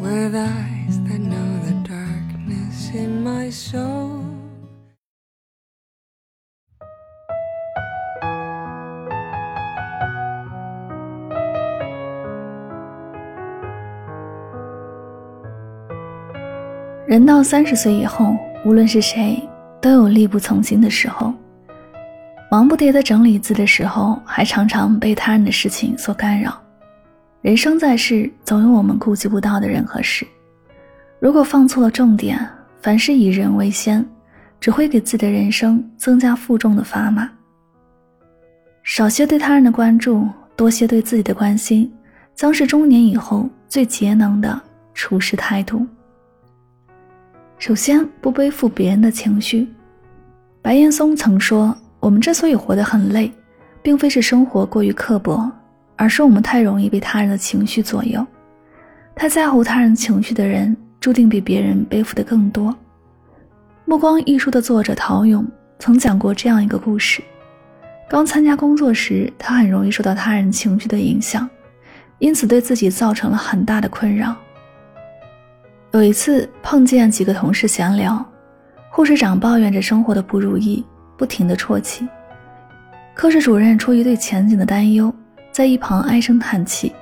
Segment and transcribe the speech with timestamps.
[0.00, 4.24] With eyes that know the darkness in my soul.
[17.06, 19.36] 人到三十岁以后无论是谁
[19.80, 21.34] 都有力不从心的时候。
[22.50, 26.69] 忙不迭的整理字的时候还常常被他人的事情所干扰。
[27.42, 30.26] 人生在世，总有我们顾及不到的人和事。
[31.18, 32.46] 如果放错了重点，
[32.82, 34.04] 凡事以人为先，
[34.60, 37.30] 只会给自己的人生增加负重的砝码。
[38.82, 41.90] 少些对他人的关注，多些对自己的关心，
[42.34, 44.60] 将是中年以后最节能的
[44.92, 45.86] 处事态度。
[47.56, 49.66] 首先，不背负别人的情绪。
[50.60, 53.32] 白岩松曾说：“我们之所以活得很累，
[53.80, 55.50] 并非是生活过于刻薄。”
[56.00, 58.26] 而是我们太容易被他人的情绪左右，
[59.14, 62.72] 太在乎他人情绪的人，注定比别人背负的更多。
[63.84, 65.46] 《目光》一书的作者陶勇
[65.78, 67.22] 曾讲过这样一个故事：
[68.08, 71.46] 刚参加工作时，他很容易受到他人情绪的影响，
[72.18, 74.34] 因此对自己造成了很大的困扰。
[75.92, 78.24] 有一次碰见几个同事闲聊，
[78.88, 80.82] 护士长抱怨着生活的不如意，
[81.18, 82.06] 不停的啜泣；
[83.12, 85.14] 科室主任出于对前景的担忧。
[85.52, 86.92] 在一旁唉声叹气，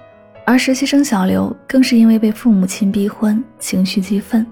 [0.46, 4.44] 而实习生小刘更是因为被父母亲逼婚，情绪激愤。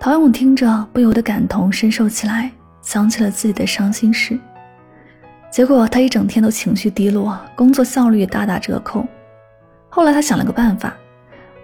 [0.00, 2.50] 陶勇听着不由得感同身受起来，
[2.80, 4.38] 想起了自己的伤心事。
[5.50, 9.06] 结果他一整天都情绪低落，工作效率大打折扣。
[9.90, 10.94] 后来他想了个办法，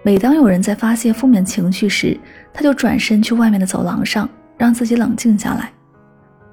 [0.03, 2.17] 每当有人在发泄负面情绪时，
[2.53, 5.71] 他就转身去外面的走廊上，让自己冷静下来。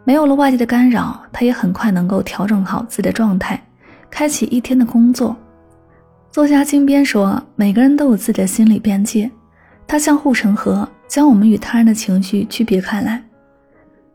[0.04, 3.62] 没有了外界的干扰，他也很快能够调整好自己的状态。
[4.10, 5.36] 开启一天的工作。
[6.30, 9.30] 作家金边说：“每个人都有自己的心理边界，
[9.86, 13.22] 它像护城河，将我们与他人的情绪区别开来。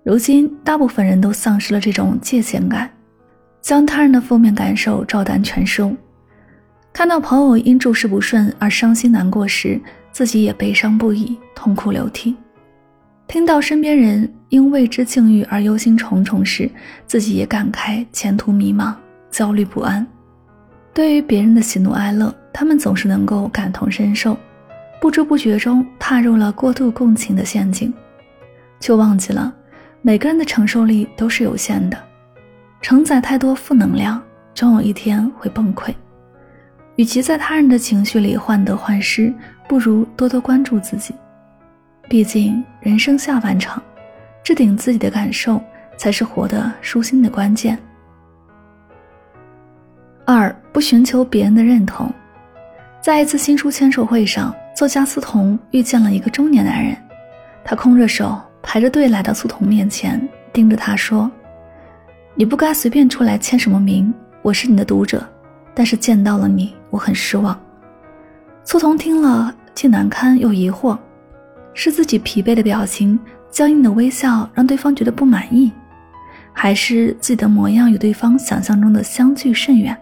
[0.04, 2.90] 如今，大部分人都丧失了这种界限感，
[3.62, 5.96] 将他人的负面感受照单全收。
[6.94, 9.80] 看到朋友因诸事不顺而伤心难过时，
[10.12, 12.36] 自己也悲伤不已，痛哭流涕；
[13.28, 16.70] 听到身边人因未知境遇而忧心忡忡时，
[17.08, 18.94] 自己也感慨前途迷茫。”
[19.32, 20.06] 焦虑不安，
[20.94, 24.38] 对于别人的喜怒哀乐，他们总是能够感同身受，
[25.00, 27.92] 不知不觉中踏入了过度共情的陷阱，
[28.80, 29.52] 却忘记了
[30.02, 31.98] 每个人的承受力都是有限的，
[32.82, 34.22] 承载太多负能量，
[34.54, 35.94] 终有一天会崩溃。
[36.98, 39.34] 与其在他人的情绪里患得患失，
[39.68, 41.16] 不如多多关注自己。
[42.10, 43.82] 毕竟人生下半场，
[44.44, 45.60] 置顶自己的感受，
[45.98, 47.80] 才是活得舒心的关键。
[50.72, 52.12] 不寻求别人的认同，
[53.02, 56.96] 在一次新书签售会上，作家苏童遇见了一个中年男人，
[57.64, 61.30] 他空着手排着队来到苏童面前，盯着他说
[62.36, 65.28] ：“你不该随便出来签什么名，我是你的读者，
[65.74, 67.60] 但是见到了你，我很失望。”
[68.64, 70.98] 苏童听了，既难堪又疑惑：
[71.74, 75.70] 是自己疲惫的表情、僵硬的微笑让对方觉得不满意，
[76.54, 79.98] 还是自己的模样与对方想象中的相距甚远？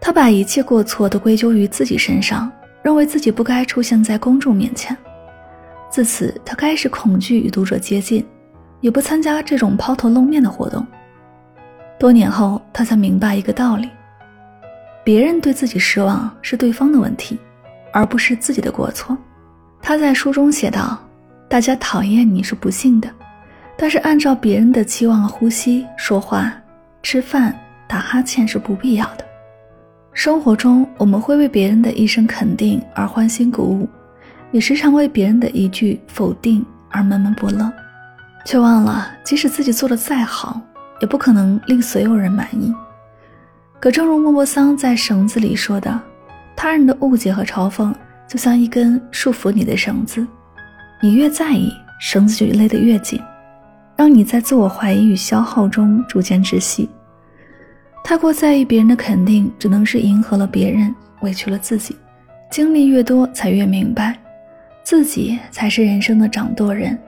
[0.00, 2.50] 他把一切过错都归咎于自己身上，
[2.82, 4.96] 认为自己不该出现在公众面前。
[5.90, 8.24] 自此，他开始恐惧与读者接近，
[8.80, 10.86] 也不参加这种抛头露面的活动。
[11.98, 13.88] 多年后，他才明白一个道理：
[15.02, 17.38] 别人对自己失望是对方的问题，
[17.92, 19.16] 而不是自己的过错。
[19.82, 20.98] 他在书中写道
[21.48, 23.08] ：“大家讨厌你是不幸的，
[23.76, 26.52] 但是按照别人的期望呼吸、说话、
[27.02, 27.58] 吃饭、
[27.88, 29.24] 打哈欠是不必要的。”
[30.18, 33.88] 生活中，我们会为别人的一声肯定而欢欣鼓舞，
[34.50, 37.72] 也时常为别人的一句否定而闷闷不乐，
[38.44, 40.60] 却忘了，即使自己做的再好，
[41.00, 42.74] 也不可能令所有人满意。
[43.78, 46.00] 可正如莫泊桑在《绳子》里说的
[46.56, 47.94] ：“他人的误解和嘲讽，
[48.26, 50.26] 就像一根束缚你的绳子，
[51.00, 53.22] 你越在意，绳子就勒得越紧，
[53.96, 56.90] 让你在自我怀疑与消耗中逐渐窒息。”
[58.04, 61.94] 太过在意别人的肯定，只能是迎合了别人，委屈了自己，
[62.50, 64.18] 经历越多，才越明白，
[64.82, 66.98] 自己才是人生的掌舵人。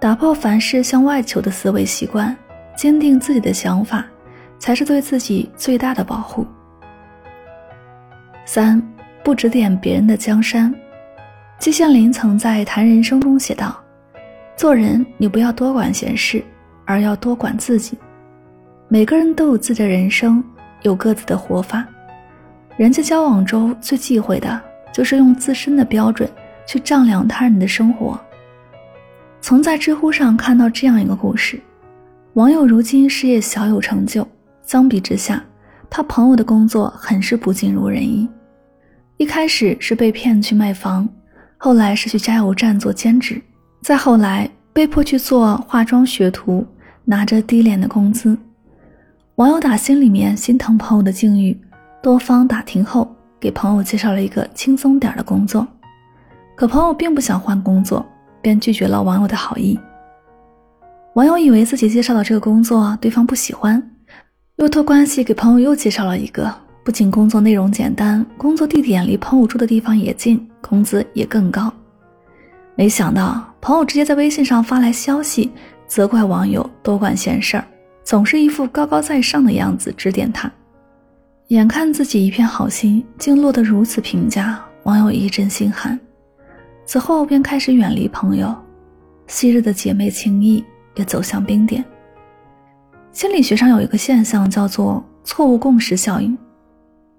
[0.00, 2.36] 打破凡事向外求的思维习惯，
[2.74, 4.04] 坚定自己的想法，
[4.58, 6.44] 才是对自己最大的保护。
[8.44, 8.82] 三，
[9.22, 10.74] 不指点别人的江山。
[11.60, 13.80] 季羡林曾在《谈人生》中写道
[14.58, 16.42] ：“做人，你不要多管闲事，
[16.84, 17.96] 而要多管自己。
[18.92, 20.44] 每个人都有自己的人生，
[20.82, 21.82] 有各自的活法。
[22.76, 24.60] 人际交往中最忌讳的
[24.92, 26.30] 就是用自身的标准
[26.66, 28.20] 去丈量他人的生活。”
[29.40, 31.58] 曾在知乎上看到这样一个故事：
[32.34, 34.28] 网友如今事业小有成就，
[34.60, 35.42] 相比之下，
[35.88, 38.28] 他朋友的工作很是不尽如人意。
[39.16, 41.08] 一开始是被骗去卖房。
[41.56, 43.40] 后来是去加油站做兼职，
[43.80, 46.66] 再后来被迫去做化妆学徒，
[47.06, 48.36] 拿着低廉的工资。
[49.36, 51.58] 网友打心里面心疼朋友的境遇，
[52.02, 55.66] 多方打听后，给朋友介绍了一个轻松点的工作。
[56.54, 58.04] 可朋友并不想换工作，
[58.42, 59.80] 便拒绝了网友的好意。
[61.14, 63.82] 网友以为自己介绍的这个工作对方不喜欢，
[64.56, 66.54] 又托关系给朋友又介绍了一个。
[66.84, 71.72] 不仅工作内容简单，工作地点离朋友住的地方也近，工资也更高。
[72.74, 75.50] 没想到朋友直接在微信上发来消息，
[75.86, 77.64] 责怪网友多管闲事儿，
[78.04, 80.50] 总是一副高高在上的样子指点他。
[81.48, 85.98] 眼看自己一片好心，竟落得如此评价，网友一阵心寒。
[86.86, 88.54] 此后便开始远离朋友，
[89.26, 90.64] 昔日的姐妹情谊
[90.94, 91.84] 也走向冰点。
[93.12, 96.36] 心理学上有一个现象叫做错误共识效应。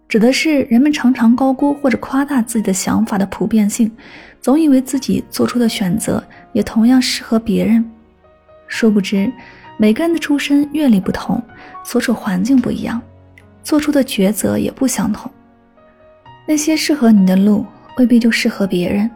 [0.10, 3.92] 指的是人们常常高估或者夸大自己的想法的普遍性，
[4.42, 7.84] 总以为自己做出的选择也同样适合别人。
[8.68, 9.32] 殊不知，
[9.78, 11.42] 每个人的出身阅历不同，
[11.84, 13.02] 所处环境不一样，
[13.64, 15.30] 做出的抉择也不相同。
[16.46, 17.66] 那些适合你的路，
[17.98, 19.10] 未必就适合别人。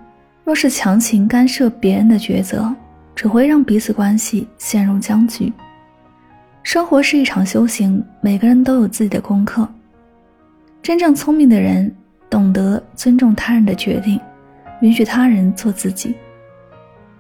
[0.44, 2.74] 若是强行干涉别人的抉择，
[3.14, 5.52] 只会让彼此关系陷入僵局。
[6.64, 9.68] 生活是一场修行，每个人都有自己的功课。
[10.82, 11.94] 真正聪明的人
[12.30, 14.20] 懂得尊重他人的决定，
[14.82, 16.16] 允许他人做自己。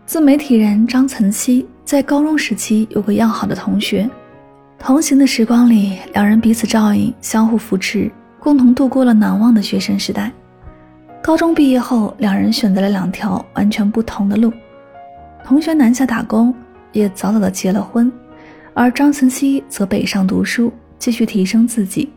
[0.06, 4.10] 自媒体人张岑曦在高中时期有个要好的同学，
[4.78, 10.30] 同行的时光里，两人彼此照应，相互扶持，共同度过了难忘的学生时代。
[11.24, 14.52] 高中毕业后，两人选择了两条完全不同的路。
[15.46, 16.54] 同学南下打工，
[16.92, 18.12] 也早早的结了婚，
[18.74, 20.70] 而张岑曦则北上读书，
[21.00, 22.12] 继续提升自己。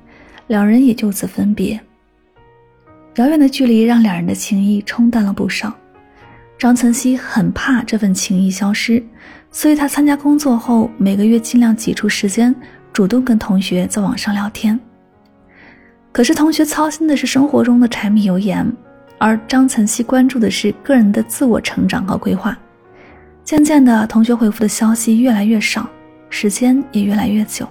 [0.48, 1.80] 两人也就此分别。
[3.14, 5.72] 遥远的距离让两人的情谊冲淡了不少。
[6.60, 9.02] 张岑曦很怕这份情谊消失，
[9.50, 12.54] 所以他参加工作后，每个月尽量挤出时间，
[12.92, 14.78] 主动跟同学在网上聊天。
[16.12, 18.70] 可是同学操心的是生活中的柴米油盐，
[19.16, 22.54] 而张岑曦关注的是个人的自我成长和规划。
[23.42, 25.88] 渐渐的，同学回复的消息越来越少，
[26.28, 27.66] 时间也越来越久。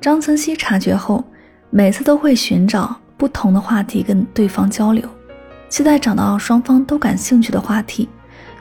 [0.00, 1.22] 张岑曦察觉后。
[1.70, 5.02] 每次都会寻找不同的话题跟对方交流，
[5.68, 8.08] 期待找到双方都感兴趣的话题，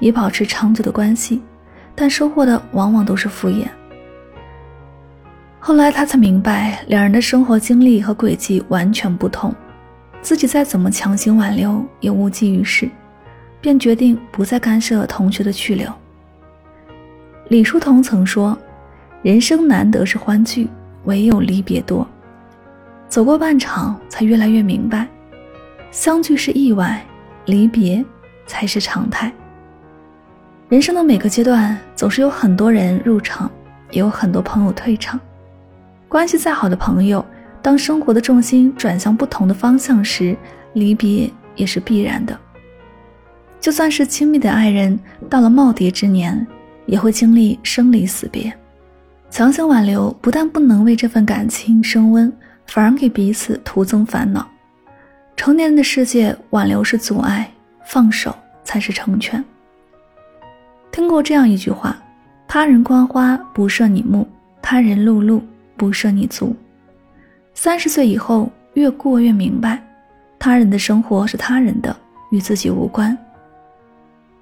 [0.04, 1.42] 以保持长久的关系，
[1.96, 3.66] 但收获的往往都是敷衍。
[5.62, 9.56] 后来他才明白，两人的生活经历和轨迹完全不同，
[10.22, 12.90] 自己再怎么强行挽留也无济于事，
[13.62, 15.90] 便决定不再干涉同学的去留。
[17.48, 18.58] 李叔同曾说
[19.24, 20.68] ：“人生难得是欢聚，
[21.06, 22.06] 唯有离别多。”
[23.08, 25.08] 走过半场，才越来越明白，
[25.92, 27.02] 相聚是意外，
[27.46, 28.04] 离别
[28.46, 29.32] 才是常态。
[30.74, 33.48] 人生的每个阶段，总是有很多人入场，
[33.92, 35.20] 也有很多朋友退场。
[36.10, 37.24] 关系再好的朋友，
[37.62, 40.36] 当生活的重心转向不同的方向时，
[40.74, 42.36] 离别也是必然的。
[43.62, 45.00] 就算是亲密的爱人，
[45.30, 46.44] 到了耄耋之年，
[46.88, 48.52] 也会经历生离死别。
[49.30, 52.34] 强行挽留，不但不能为这份感情升温。
[52.66, 54.50] 反而给彼此徒增烦恼。
[55.36, 57.48] 成年人的世界，挽留是阻碍，
[57.86, 59.44] 放手才是成全。
[60.94, 61.98] 听过这样一句话：
[62.48, 64.28] 他人观花不涉你目，
[64.62, 65.42] 他人碌碌
[65.76, 66.56] 不涉你足。
[67.56, 69.84] 三十岁以后，越过越明白，
[70.38, 71.96] 他人的生活是他人的，
[72.30, 73.18] 与自己无关。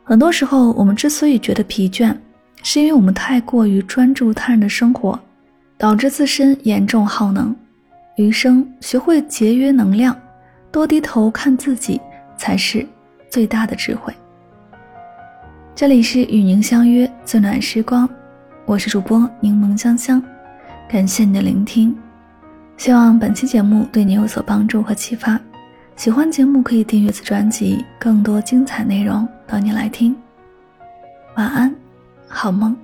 [0.04, 2.14] 很多时候，我们之所以觉得疲倦，
[2.64, 5.18] 是因为我们太过于专注他人的生活，
[5.78, 7.56] 导致自身严重耗能。
[8.18, 10.14] 余生学会节约能量，
[10.70, 12.02] 多低头看自己，
[12.36, 12.86] 才是
[13.30, 14.14] 最大的智慧。
[15.74, 18.08] 这里是与您相约最暖时光，
[18.66, 20.22] 我是主播柠檬香香，
[20.88, 21.96] 感谢你的聆听，
[22.78, 25.40] 希望本期节目对你有所帮助和启发。
[25.96, 30.16] 喜欢节目可以订阅此专辑，更多精彩内容等你来听。
[31.36, 31.74] 晚安，
[32.28, 32.76] 好梦。